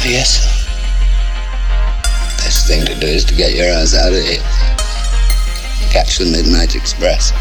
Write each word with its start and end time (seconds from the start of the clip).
obvious. 0.00 0.40
Best 2.38 2.66
thing 2.66 2.86
to 2.86 2.94
do 2.98 3.06
is 3.06 3.22
to 3.26 3.34
get 3.34 3.54
your 3.54 3.66
ass 3.66 3.94
out 3.94 4.14
of 4.14 4.24
here. 4.24 4.40
Catch 5.92 6.16
the 6.16 6.24
Midnight 6.24 6.74
Express. 6.74 7.32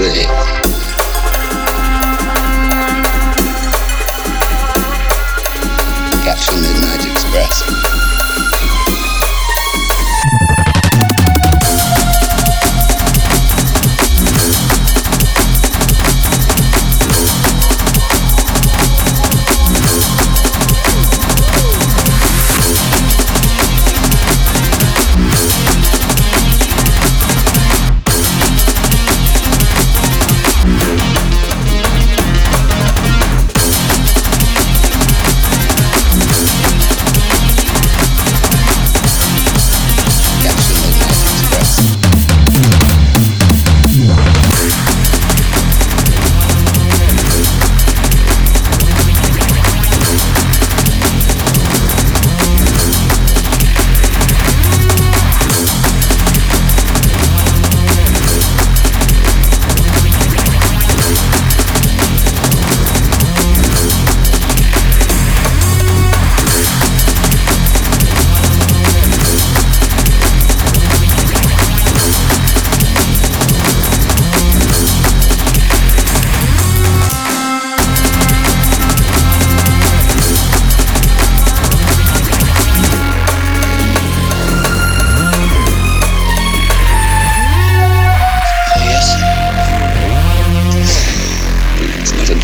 Get 0.00 0.16
your 0.16 0.61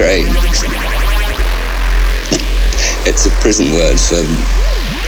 It's 0.00 0.06
a. 0.06 0.24
It's 3.06 3.26
a 3.26 3.30
prison 3.42 3.74
word 3.74 4.00
for. 4.00 4.99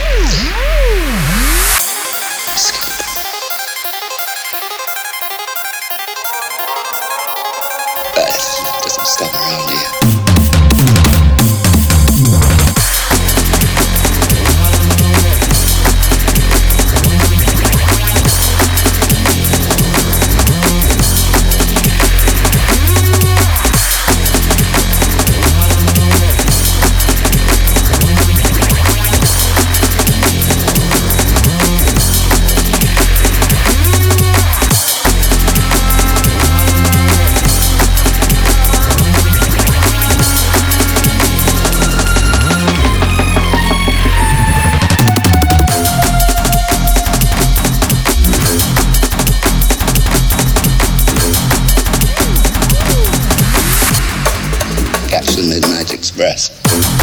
Catch 55.13 55.35
the 55.35 55.43
Midnight 55.43 55.93
Express. 55.93 57.02